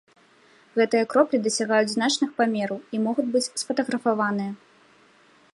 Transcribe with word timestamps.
Гэтыя 0.79 1.03
кроплі 1.11 1.41
дасягаюць 1.49 1.91
значных 1.97 2.33
памераў 2.41 2.79
і 2.99 3.05
могуць 3.07 3.29
быць 3.37 3.45
сфатаграфаваныя. 3.61 4.51